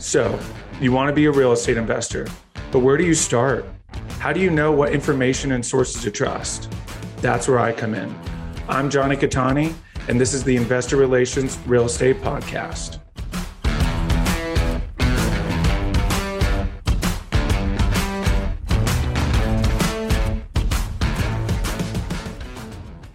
So, 0.00 0.38
you 0.80 0.92
want 0.92 1.08
to 1.08 1.12
be 1.12 1.24
a 1.24 1.32
real 1.32 1.50
estate 1.50 1.76
investor, 1.76 2.28
but 2.70 2.78
where 2.78 2.96
do 2.96 3.04
you 3.04 3.14
start? 3.14 3.66
How 4.20 4.32
do 4.32 4.38
you 4.38 4.48
know 4.48 4.70
what 4.70 4.92
information 4.92 5.50
and 5.50 5.66
sources 5.66 6.00
to 6.04 6.10
trust? 6.12 6.72
That's 7.16 7.48
where 7.48 7.58
I 7.58 7.72
come 7.72 7.94
in. 7.94 8.16
I'm 8.68 8.90
Jonny 8.90 9.16
Cattani, 9.16 9.74
and 10.06 10.20
this 10.20 10.34
is 10.34 10.44
the 10.44 10.54
Investor 10.54 10.96
Relations 10.96 11.58
Real 11.66 11.86
Estate 11.86 12.20
Podcast. 12.22 13.00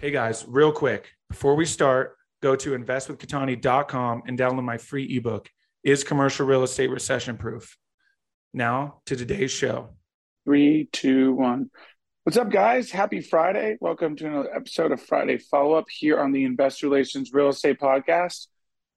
Hey 0.02 0.10
guys, 0.10 0.44
real 0.46 0.70
quick, 0.70 1.12
before 1.30 1.54
we 1.54 1.64
start, 1.64 2.18
go 2.42 2.54
to 2.56 2.76
investwithcattani.com 2.76 4.24
and 4.26 4.38
download 4.38 4.64
my 4.64 4.76
free 4.76 5.16
ebook, 5.16 5.48
Is 5.84 6.02
Commercial 6.02 6.46
Real 6.46 6.62
Estate 6.62 6.88
Recession 6.88 7.36
Proof? 7.36 7.76
Now 8.54 9.02
to 9.04 9.16
today's 9.16 9.50
show. 9.50 9.90
Three, 10.46 10.88
two, 10.90 11.34
one. 11.34 11.70
What's 12.22 12.38
up, 12.38 12.50
guys? 12.50 12.90
Happy 12.90 13.20
Friday. 13.20 13.76
Welcome 13.82 14.16
to 14.16 14.26
another 14.26 14.56
episode 14.56 14.92
of 14.92 15.02
Friday 15.02 15.36
Follow 15.36 15.74
Up 15.74 15.84
here 15.90 16.18
on 16.18 16.32
the 16.32 16.44
Investor 16.44 16.86
Relations 16.86 17.34
Real 17.34 17.50
Estate 17.50 17.78
Podcast. 17.78 18.46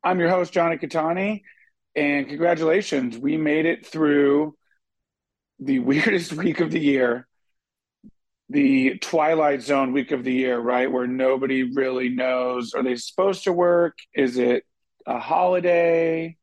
I'm 0.02 0.18
your 0.22 0.30
host, 0.30 0.54
Jonny 0.54 0.78
Cattani, 0.78 1.42
and 1.94 2.30
congratulations. 2.30 3.18
We 3.18 3.36
made 3.36 3.66
it 3.66 3.86
through 3.86 4.56
the 5.60 5.80
weirdest 5.80 6.32
week 6.32 6.62
of 6.62 6.72
the 6.72 6.80
year 6.80 7.28
the 8.50 8.98
twilight 9.00 9.62
zone 9.62 9.92
week 9.92 10.14
of 10.14 10.24
the 10.24 10.32
year, 10.32 10.58
right? 10.58 10.90
Where 10.90 11.06
nobody 11.06 11.64
really 11.64 12.08
knows 12.08 12.74
are 12.74 12.82
they 12.82 12.96
supposed 12.96 13.44
to 13.44 13.52
work? 13.52 13.98
Is 14.16 14.38
it 14.38 14.64
a 15.06 15.20
holiday? 15.20 16.37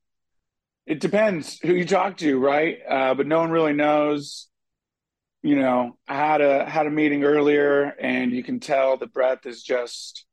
It 0.86 1.00
depends 1.00 1.58
who 1.60 1.74
you 1.74 1.86
talk 1.86 2.18
to, 2.18 2.38
right? 2.38 2.78
Uh, 2.88 3.14
but 3.14 3.26
no 3.26 3.38
one 3.38 3.50
really 3.50 3.72
knows. 3.72 4.48
You 5.42 5.56
know, 5.56 5.98
I 6.08 6.14
had 6.14 6.40
a 6.40 6.68
had 6.68 6.86
a 6.86 6.90
meeting 6.90 7.24
earlier, 7.24 7.84
and 7.84 8.32
you 8.32 8.42
can 8.42 8.60
tell 8.60 8.96
the 8.96 9.06
breath 9.06 9.46
is 9.46 9.62
just, 9.62 10.26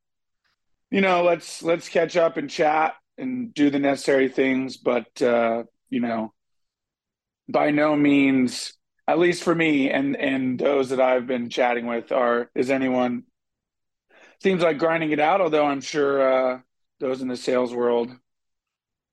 you 0.89 1.01
know, 1.01 1.23
let's 1.23 1.61
let's 1.63 1.89
catch 1.89 2.15
up 2.15 2.37
and 2.37 2.49
chat 2.49 2.95
and 3.17 3.53
do 3.53 3.69
the 3.69 3.79
necessary 3.79 4.29
things, 4.29 4.77
but 4.77 5.21
uh, 5.21 5.63
you 5.89 5.99
know, 5.99 6.33
by 7.49 7.71
no 7.71 7.95
means 7.95 8.73
at 9.07 9.19
least 9.19 9.43
for 9.43 9.53
me 9.53 9.89
and 9.89 10.15
and 10.15 10.59
those 10.59 10.89
that 10.89 11.01
I've 11.01 11.27
been 11.27 11.49
chatting 11.49 11.85
with 11.85 12.11
are 12.11 12.49
is 12.55 12.69
anyone 12.69 13.23
seems 14.41 14.61
like 14.63 14.77
grinding 14.77 15.11
it 15.11 15.19
out 15.19 15.41
although 15.41 15.65
I'm 15.65 15.81
sure 15.81 16.21
uh, 16.21 16.59
those 16.99 17.21
in 17.21 17.27
the 17.27 17.35
sales 17.35 17.73
world 17.73 18.11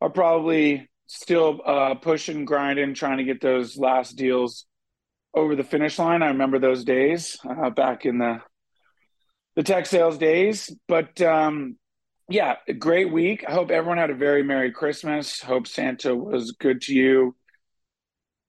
are 0.00 0.11
probably 0.11 0.89
still 1.09 1.61
uh, 1.64 1.95
pushing 1.97 2.45
grinding 2.45 2.95
trying 2.95 3.19
to 3.19 3.25
get 3.25 3.41
those 3.41 3.77
last 3.77 4.17
deals 4.17 4.67
over 5.34 5.56
the 5.56 5.64
finish 5.64 5.98
line. 5.98 6.23
I 6.23 6.28
remember 6.28 6.59
those 6.59 6.84
days 6.84 7.37
uh, 7.48 7.70
back 7.70 8.06
in 8.06 8.19
the 8.19 8.41
the 9.56 9.64
tech 9.64 9.86
sales 9.86 10.19
days. 10.19 10.70
But 10.86 11.20
um, 11.20 11.77
yeah 12.29 12.56
great 12.79 13.11
week. 13.11 13.45
I 13.48 13.53
hope 13.53 13.70
everyone 13.70 13.98
had 13.98 14.11
a 14.11 14.14
very 14.14 14.42
merry 14.42 14.70
Christmas. 14.70 15.41
Hope 15.41 15.67
Santa 15.67 16.14
was 16.14 16.53
good 16.53 16.83
to 16.83 16.95
you. 16.95 17.34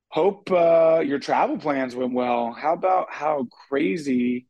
Hope 0.09 0.51
uh, 0.51 1.01
your 1.05 1.19
travel 1.19 1.57
plans 1.57 1.95
went 1.95 2.13
well. 2.13 2.51
How 2.51 2.73
about 2.73 3.07
how 3.09 3.47
crazy? 3.69 4.47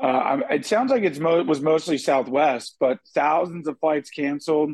Uh, 0.00 0.40
it 0.50 0.64
sounds 0.64 0.90
like 0.90 1.02
it's 1.02 1.18
mo- 1.18 1.44
was 1.44 1.60
mostly 1.60 1.98
Southwest, 1.98 2.76
but 2.80 2.98
thousands 3.14 3.68
of 3.68 3.78
flights 3.80 4.08
canceled, 4.08 4.72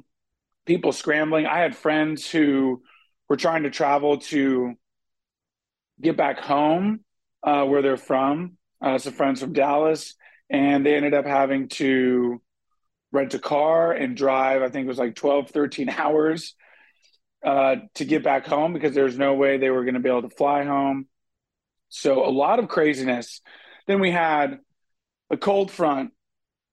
people 0.67 0.93
scrambling. 0.93 1.47
I 1.47 1.61
had 1.61 1.77
friends 1.77 2.29
who 2.29 2.83
were 3.29 3.37
trying 3.37 3.63
to 3.63 3.71
travel 3.71 4.19
to 4.19 4.75
get 6.01 6.17
back 6.17 6.41
home 6.41 7.01
uh, 7.43 7.65
where 7.65 7.83
they're 7.83 7.97
from. 7.97 8.59
Uh, 8.83 8.99
some 8.99 9.15
friends 9.15 9.41
from 9.41 9.55
Dallas, 9.55 10.15
and 10.51 10.85
they 10.85 10.97
ended 10.97 11.15
up 11.15 11.25
having 11.25 11.69
to 11.69 12.43
rent 13.11 13.33
a 13.33 13.39
car 13.39 13.93
and 13.93 14.17
drive. 14.17 14.61
I 14.61 14.69
think 14.69 14.85
it 14.85 14.89
was 14.89 14.99
like 14.99 15.15
12, 15.15 15.51
13 15.51 15.89
hours 15.97 16.55
uh, 17.45 17.77
to 17.95 18.05
get 18.05 18.23
back 18.23 18.47
home 18.47 18.73
because 18.73 18.95
there's 18.95 19.17
no 19.17 19.35
way 19.35 19.57
they 19.57 19.71
were 19.71 19.85
going 19.85 19.95
to 19.95 20.01
be 20.01 20.11
able 20.11 20.23
to 20.23 20.31
fly 20.31 20.65
home. 20.65 21.07
So 21.89 22.27
a 22.27 22.31
lot 22.31 22.59
of 22.59 22.69
craziness. 22.69 23.41
Then 23.87 24.01
we 24.01 24.11
had 24.11 24.59
a 25.31 25.37
cold 25.37 25.71
front 25.71 26.11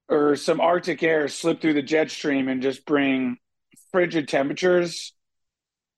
or 0.09 0.35
some 0.35 0.59
Arctic 0.59 1.01
air 1.03 1.27
slip 1.27 1.61
through 1.61 1.75
the 1.75 1.81
jet 1.81 2.11
stream 2.11 2.47
and 2.47 2.61
just 2.61 2.85
bring 2.85 3.37
frigid 3.93 4.27
temperatures. 4.27 5.13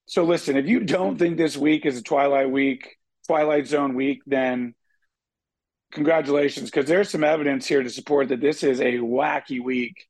So 0.06 0.24
listen, 0.24 0.56
if 0.56 0.68
you 0.68 0.82
don't 0.82 1.18
think 1.18 1.38
this 1.38 1.58
week 1.58 1.88
is 1.88 1.98
a 1.98 2.04
twilight 2.04 2.52
week, 2.52 2.98
twilight 3.26 3.66
zone 3.66 3.96
week, 3.96 4.22
then 4.28 4.76
congratulations 5.92 6.70
because 6.70 6.86
there's 6.86 7.10
some 7.10 7.24
evidence 7.24 7.66
here 7.66 7.82
to 7.82 7.90
support 7.90 8.28
that 8.28 8.42
this 8.42 8.62
is 8.62 8.82
a 8.82 8.98
wacky 8.98 9.64
week 9.64 10.08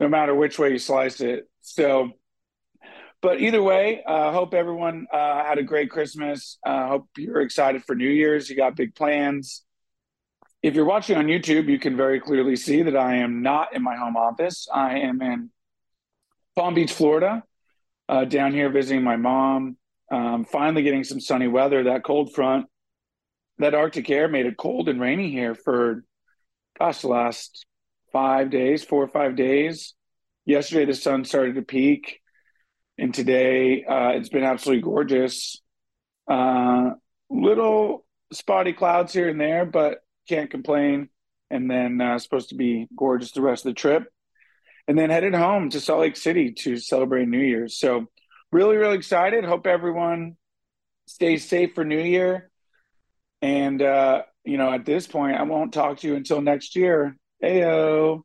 no 0.00 0.08
matter 0.08 0.34
which 0.34 0.58
way 0.58 0.72
you 0.72 0.78
slice 0.78 1.20
it. 1.20 1.48
So 1.60 2.10
but 3.22 3.40
either 3.40 3.62
way, 3.62 4.02
I 4.06 4.12
uh, 4.12 4.32
hope 4.32 4.54
everyone 4.54 5.06
uh, 5.12 5.44
had 5.44 5.58
a 5.58 5.62
great 5.62 5.90
Christmas. 5.90 6.58
Uh, 6.64 6.88
hope 6.88 7.08
you're 7.18 7.42
excited 7.42 7.84
for 7.84 7.94
New 7.94 8.08
Year's. 8.08 8.48
You 8.48 8.56
got 8.56 8.76
big 8.76 8.94
plans. 8.94 9.62
If 10.62 10.74
you're 10.74 10.86
watching 10.86 11.18
on 11.18 11.26
YouTube, 11.26 11.68
you 11.68 11.78
can 11.78 11.98
very 11.98 12.18
clearly 12.18 12.56
see 12.56 12.82
that 12.82 12.96
I 12.96 13.16
am 13.16 13.42
not 13.42 13.74
in 13.74 13.82
my 13.82 13.94
home 13.96 14.16
office. 14.16 14.68
I 14.72 15.00
am 15.00 15.20
in 15.20 15.50
Palm 16.60 16.74
Beach, 16.74 16.92
Florida, 16.92 17.42
uh, 18.06 18.26
down 18.26 18.52
here 18.52 18.68
visiting 18.68 19.02
my 19.02 19.16
mom. 19.16 19.78
Um, 20.12 20.44
finally 20.44 20.82
getting 20.82 21.04
some 21.04 21.18
sunny 21.18 21.48
weather. 21.48 21.84
That 21.84 22.04
cold 22.04 22.34
front, 22.34 22.66
that 23.58 23.74
Arctic 23.74 24.10
air 24.10 24.28
made 24.28 24.44
it 24.44 24.58
cold 24.58 24.90
and 24.90 25.00
rainy 25.00 25.30
here 25.30 25.54
for, 25.54 26.04
gosh, 26.78 27.00
the 27.00 27.08
last 27.08 27.64
five 28.12 28.50
days, 28.50 28.84
four 28.84 29.02
or 29.02 29.08
five 29.08 29.36
days. 29.36 29.94
Yesterday, 30.44 30.84
the 30.84 30.94
sun 30.94 31.24
started 31.24 31.54
to 31.54 31.62
peak 31.62 32.20
and 32.98 33.14
today 33.14 33.82
uh, 33.84 34.10
it's 34.10 34.28
been 34.28 34.44
absolutely 34.44 34.82
gorgeous. 34.82 35.62
Uh, 36.30 36.90
little 37.30 38.04
spotty 38.34 38.74
clouds 38.74 39.14
here 39.14 39.30
and 39.30 39.40
there, 39.40 39.64
but 39.64 40.00
can't 40.28 40.50
complain. 40.50 41.08
And 41.50 41.70
then 41.70 42.02
uh, 42.02 42.18
supposed 42.18 42.50
to 42.50 42.54
be 42.54 42.86
gorgeous 42.94 43.32
the 43.32 43.40
rest 43.40 43.64
of 43.64 43.70
the 43.70 43.80
trip. 43.80 44.12
And 44.90 44.98
then 44.98 45.08
headed 45.08 45.36
home 45.36 45.70
to 45.70 45.78
Salt 45.78 46.00
Lake 46.00 46.16
City 46.16 46.50
to 46.50 46.76
celebrate 46.76 47.28
New 47.28 47.38
Year's. 47.38 47.78
So 47.78 48.06
really, 48.50 48.76
really 48.76 48.96
excited. 48.96 49.44
Hope 49.44 49.68
everyone 49.68 50.36
stays 51.06 51.48
safe 51.48 51.76
for 51.76 51.84
New 51.84 52.00
Year. 52.00 52.50
And 53.40 53.80
uh, 53.80 54.22
you 54.44 54.58
know, 54.58 54.72
at 54.72 54.84
this 54.84 55.06
point, 55.06 55.36
I 55.36 55.44
won't 55.44 55.72
talk 55.72 55.98
to 55.98 56.08
you 56.08 56.16
until 56.16 56.40
next 56.40 56.74
year. 56.74 57.16
Heyo. 57.40 58.22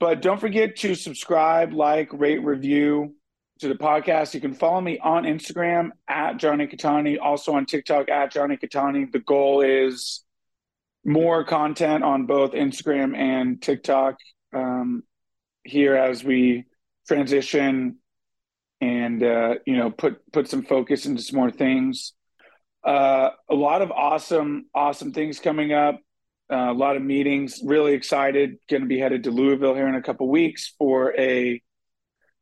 But 0.00 0.22
don't 0.22 0.40
forget 0.40 0.76
to 0.76 0.94
subscribe, 0.94 1.74
like, 1.74 2.08
rate, 2.10 2.42
review 2.42 3.14
to 3.58 3.68
the 3.68 3.74
podcast. 3.74 4.32
You 4.32 4.40
can 4.40 4.54
follow 4.54 4.80
me 4.80 4.98
on 4.98 5.24
Instagram 5.24 5.90
at 6.08 6.38
Jonny 6.38 6.68
Cattani, 6.68 7.18
also 7.20 7.52
on 7.52 7.66
TikTok 7.66 8.08
at 8.08 8.32
Jonny 8.32 8.56
Cattani. 8.56 9.12
The 9.12 9.18
goal 9.18 9.60
is 9.60 10.24
more 11.04 11.44
content 11.44 12.02
on 12.02 12.24
both 12.24 12.52
Instagram 12.52 13.14
and 13.14 13.60
TikTok 13.60 14.16
here 15.66 15.96
as 15.96 16.24
we 16.24 16.64
transition 17.06 17.98
and 18.80 19.22
uh, 19.22 19.54
you 19.66 19.76
know 19.76 19.90
put 19.90 20.20
put 20.32 20.48
some 20.48 20.62
focus 20.62 21.06
into 21.06 21.22
some 21.22 21.38
more 21.38 21.50
things. 21.50 22.12
Uh, 22.84 23.30
a 23.50 23.54
lot 23.54 23.82
of 23.82 23.90
awesome 23.90 24.66
awesome 24.74 25.12
things 25.12 25.40
coming 25.40 25.72
up. 25.72 26.00
Uh, 26.50 26.70
a 26.70 26.74
lot 26.74 26.96
of 26.96 27.02
meetings. 27.02 27.60
Really 27.64 27.94
excited. 27.94 28.58
Going 28.68 28.82
to 28.82 28.88
be 28.88 28.98
headed 28.98 29.24
to 29.24 29.30
Louisville 29.30 29.74
here 29.74 29.88
in 29.88 29.96
a 29.96 30.02
couple 30.02 30.28
weeks 30.28 30.74
for 30.78 31.12
a 31.18 31.60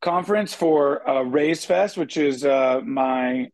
conference 0.02 0.52
for 0.52 1.08
uh, 1.08 1.22
Raise 1.22 1.64
Fest, 1.64 1.96
which 1.96 2.18
is 2.18 2.44
uh, 2.44 2.80
my 2.84 3.48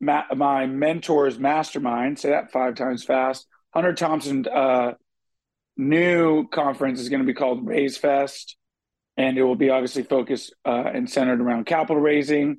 ma- 0.00 0.32
my 0.34 0.66
mentor's 0.66 1.38
mastermind. 1.38 2.18
Say 2.18 2.30
that 2.30 2.52
five 2.52 2.76
times 2.76 3.02
fast. 3.02 3.46
Hunter 3.72 3.92
Thompson 3.92 4.46
uh, 4.46 4.92
new 5.76 6.46
conference 6.48 7.00
is 7.00 7.08
going 7.08 7.22
to 7.22 7.26
be 7.26 7.34
called 7.34 7.66
Raise 7.66 7.96
Fest, 7.96 8.56
and 9.16 9.38
it 9.38 9.42
will 9.42 9.56
be 9.56 9.70
obviously 9.70 10.02
focused 10.02 10.54
uh, 10.66 10.84
and 10.92 11.08
centered 11.08 11.40
around 11.40 11.66
capital 11.66 12.00
raising. 12.00 12.58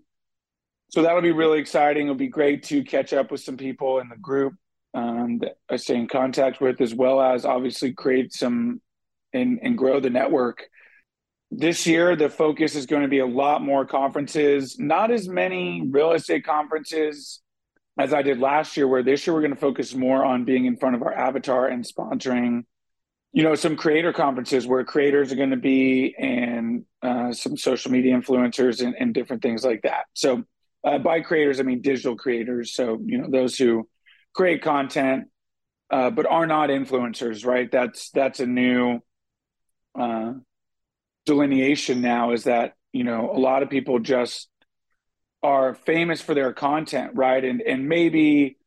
So 0.89 1.01
that'll 1.01 1.21
be 1.21 1.31
really 1.31 1.59
exciting. 1.59 2.03
It'll 2.03 2.15
be 2.15 2.27
great 2.27 2.63
to 2.63 2.83
catch 2.83 3.11
up 3.13 3.31
with 3.31 3.41
some 3.41 3.57
people 3.57 3.99
in 3.99 4.09
the 4.09 4.17
group 4.17 4.53
um, 4.93 5.39
that 5.39 5.57
I 5.69 5.75
stay 5.75 5.95
in 5.95 6.07
contact 6.07 6.61
with, 6.61 6.79
as 6.79 6.93
well 6.93 7.19
as 7.19 7.45
obviously 7.45 7.93
create 7.93 8.33
some 8.33 8.81
and, 9.33 9.59
and 9.61 9.77
grow 9.77 9.99
the 9.99 10.09
network 10.09 10.69
this 11.51 11.85
year 11.85 12.15
the 12.15 12.29
focus 12.29 12.75
is 12.75 12.85
going 12.85 13.01
to 13.01 13.07
be 13.07 13.19
a 13.19 13.25
lot 13.25 13.61
more 13.61 13.85
conferences 13.85 14.77
not 14.79 15.11
as 15.11 15.27
many 15.27 15.83
real 15.89 16.11
estate 16.11 16.45
conferences 16.45 17.41
as 17.99 18.13
i 18.13 18.21
did 18.21 18.39
last 18.39 18.75
year 18.75 18.87
where 18.87 19.03
this 19.03 19.25
year 19.25 19.33
we're 19.33 19.41
going 19.41 19.53
to 19.53 19.59
focus 19.59 19.93
more 19.93 20.25
on 20.25 20.43
being 20.43 20.65
in 20.65 20.75
front 20.75 20.95
of 20.95 21.03
our 21.03 21.13
avatar 21.13 21.67
and 21.67 21.85
sponsoring 21.85 22.63
you 23.35 23.43
know 23.43 23.55
some 23.55 23.75
creator 23.77 24.13
conferences 24.13 24.65
where 24.65 24.83
creators 24.83 25.31
are 25.31 25.37
going 25.43 25.57
to 25.59 25.65
be 25.75 26.15
and 26.17 26.85
uh, 27.03 27.31
some 27.33 27.55
social 27.57 27.91
media 27.91 28.17
influencers 28.19 28.83
and, 28.83 28.95
and 28.99 29.13
different 29.13 29.43
things 29.43 29.63
like 29.63 29.83
that 29.83 30.05
so 30.15 30.43
Uh, 30.85 30.99
by 31.01 31.17
creators, 31.29 31.59
I 31.59 31.63
mean 31.63 31.81
digital 31.81 32.15
creators. 32.15 32.75
So, 32.77 32.83
you 33.09 33.17
know, 33.17 33.27
those 33.39 33.57
who 33.61 33.71
create 34.37 34.61
content, 34.61 35.19
uh, 35.89 36.11
but 36.11 36.27
are 36.27 36.47
not 36.47 36.69
influencers, 36.69 37.43
right? 37.43 37.69
That's 37.77 38.11
that's 38.11 38.39
a 38.39 38.45
new 38.45 39.01
uh, 40.03 40.33
delineation 41.25 42.01
now. 42.01 42.33
Is 42.33 42.43
that 42.43 42.73
you 42.93 43.03
know 43.03 43.31
a 43.33 43.39
lot 43.49 43.63
of 43.63 43.69
people 43.69 43.97
just 44.15 44.47
are 45.41 45.73
famous 45.73 46.21
for 46.21 46.35
their 46.35 46.53
content, 46.53 47.11
right? 47.15 47.43
And 47.43 47.61
and 47.71 47.89
maybe 47.89 48.57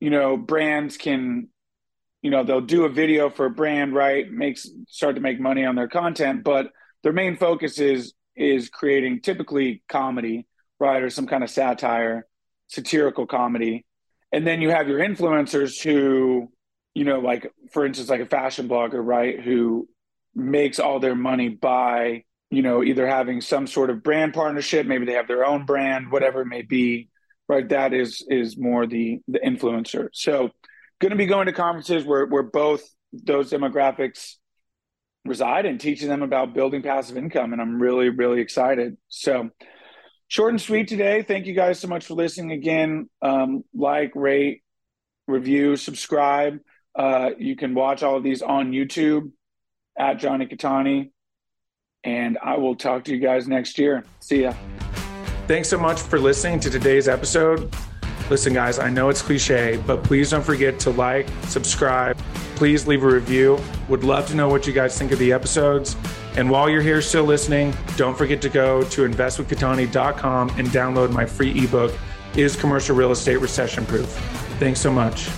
you 0.00 0.10
know 0.10 0.38
brands 0.38 0.96
can 0.96 1.50
you 2.22 2.30
know 2.30 2.44
they'll 2.44 2.60
do 2.60 2.84
a 2.84 2.88
video 2.88 3.30
for 3.30 3.46
a 3.46 3.50
brand, 3.50 3.94
right? 3.94 4.30
Makes 4.30 4.68
start 4.88 5.14
to 5.16 5.20
make 5.20 5.40
money 5.40 5.64
on 5.64 5.74
their 5.74 5.88
content, 5.88 6.44
but 6.44 6.70
their 7.02 7.12
main 7.12 7.36
focus 7.36 7.78
is 7.78 8.14
is 8.36 8.68
creating 8.68 9.20
typically 9.20 9.82
comedy, 9.88 10.46
right, 10.78 11.02
or 11.02 11.10
some 11.10 11.26
kind 11.26 11.42
of 11.42 11.50
satire, 11.50 12.26
satirical 12.68 13.26
comedy. 13.26 13.84
And 14.32 14.46
then 14.46 14.60
you 14.60 14.70
have 14.70 14.88
your 14.88 15.00
influencers 15.00 15.82
who, 15.82 16.52
you 16.94 17.04
know, 17.04 17.20
like 17.20 17.50
for 17.72 17.84
instance, 17.84 18.08
like 18.10 18.20
a 18.20 18.26
fashion 18.26 18.68
blogger, 18.68 19.04
right, 19.04 19.40
who 19.40 19.88
makes 20.34 20.78
all 20.78 21.00
their 21.00 21.16
money 21.16 21.48
by, 21.48 22.24
you 22.50 22.62
know, 22.62 22.84
either 22.84 23.06
having 23.06 23.40
some 23.40 23.66
sort 23.66 23.90
of 23.90 24.02
brand 24.02 24.34
partnership, 24.34 24.86
maybe 24.86 25.06
they 25.06 25.14
have 25.14 25.28
their 25.28 25.44
own 25.44 25.64
brand, 25.66 26.12
whatever 26.12 26.42
it 26.42 26.46
may 26.46 26.62
be, 26.62 27.08
right? 27.48 27.68
That 27.68 27.92
is 27.94 28.24
is 28.28 28.58
more 28.58 28.86
the 28.86 29.20
the 29.26 29.40
influencer. 29.40 30.08
So 30.12 30.50
going 31.00 31.10
to 31.10 31.16
be 31.16 31.26
going 31.26 31.46
to 31.46 31.52
conferences 31.52 32.04
where 32.04 32.26
where 32.26 32.42
both 32.42 32.82
those 33.12 33.50
demographics 33.50 34.36
reside 35.24 35.66
and 35.66 35.80
teaching 35.80 36.08
them 36.08 36.22
about 36.22 36.54
building 36.54 36.82
passive 36.82 37.16
income. 37.16 37.52
And 37.52 37.60
I'm 37.60 37.80
really, 37.80 38.08
really 38.08 38.40
excited. 38.40 38.96
So, 39.08 39.50
short 40.28 40.50
and 40.50 40.60
sweet 40.60 40.88
today. 40.88 41.22
Thank 41.22 41.46
you 41.46 41.54
guys 41.54 41.78
so 41.78 41.88
much 41.88 42.06
for 42.06 42.14
listening 42.14 42.52
again. 42.52 43.08
Um, 43.20 43.64
like, 43.74 44.12
rate, 44.14 44.62
review, 45.26 45.76
subscribe. 45.76 46.58
Uh, 46.94 47.30
you 47.38 47.56
can 47.56 47.74
watch 47.74 48.02
all 48.02 48.16
of 48.16 48.22
these 48.22 48.42
on 48.42 48.72
YouTube 48.72 49.32
at 49.98 50.18
Jonny 50.18 50.46
Cattani. 50.46 51.10
And 52.02 52.38
I 52.42 52.56
will 52.56 52.76
talk 52.76 53.04
to 53.04 53.14
you 53.14 53.20
guys 53.20 53.46
next 53.46 53.78
year. 53.78 54.04
See 54.20 54.42
ya. 54.42 54.54
Thanks 55.46 55.68
so 55.68 55.78
much 55.78 56.00
for 56.00 56.18
listening 56.18 56.60
to 56.60 56.70
today's 56.70 57.08
episode. 57.08 57.74
Listen, 58.30 58.54
guys, 58.54 58.78
I 58.78 58.88
know 58.88 59.08
it's 59.08 59.20
cliche, 59.20 59.82
but 59.88 60.04
please 60.04 60.30
don't 60.30 60.44
forget 60.44 60.78
to 60.80 60.90
like, 60.90 61.28
subscribe, 61.48 62.16
please 62.54 62.86
leave 62.86 63.02
a 63.02 63.06
review. 63.08 63.58
Would 63.88 64.04
love 64.04 64.28
to 64.28 64.36
know 64.36 64.48
what 64.48 64.68
you 64.68 64.72
guys 64.72 64.96
think 64.96 65.10
of 65.10 65.18
the 65.18 65.32
episodes. 65.32 65.96
And 66.36 66.48
while 66.48 66.70
you're 66.70 66.80
here 66.80 67.02
still 67.02 67.24
listening, 67.24 67.74
don't 67.96 68.16
forget 68.16 68.40
to 68.42 68.48
go 68.48 68.84
to 68.84 69.08
investwithcattani.com 69.08 70.50
and 70.50 70.68
download 70.68 71.10
my 71.10 71.26
free 71.26 71.64
ebook, 71.64 71.92
Is 72.36 72.54
Commercial 72.54 72.94
Real 72.94 73.10
Estate 73.10 73.38
Recession 73.38 73.84
Proof? 73.84 74.06
Thanks 74.60 74.80
so 74.80 74.92
much. 74.92 75.28